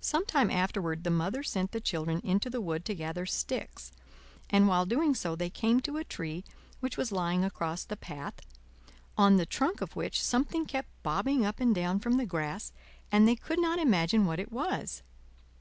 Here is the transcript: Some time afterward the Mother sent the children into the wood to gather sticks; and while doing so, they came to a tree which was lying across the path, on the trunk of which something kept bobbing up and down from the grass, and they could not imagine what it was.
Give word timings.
Some 0.00 0.24
time 0.24 0.52
afterward 0.52 1.02
the 1.02 1.10
Mother 1.10 1.42
sent 1.42 1.72
the 1.72 1.80
children 1.80 2.20
into 2.22 2.48
the 2.48 2.60
wood 2.60 2.84
to 2.84 2.94
gather 2.94 3.26
sticks; 3.26 3.90
and 4.48 4.68
while 4.68 4.86
doing 4.86 5.16
so, 5.16 5.34
they 5.34 5.50
came 5.50 5.80
to 5.80 5.96
a 5.96 6.04
tree 6.04 6.44
which 6.78 6.96
was 6.96 7.10
lying 7.10 7.42
across 7.44 7.82
the 7.82 7.96
path, 7.96 8.34
on 9.16 9.36
the 9.36 9.44
trunk 9.46 9.80
of 9.80 9.96
which 9.96 10.22
something 10.22 10.64
kept 10.64 10.90
bobbing 11.02 11.44
up 11.44 11.58
and 11.58 11.74
down 11.74 11.98
from 11.98 12.18
the 12.18 12.24
grass, 12.24 12.72
and 13.10 13.26
they 13.26 13.34
could 13.34 13.58
not 13.58 13.80
imagine 13.80 14.26
what 14.26 14.38
it 14.38 14.52
was. 14.52 15.02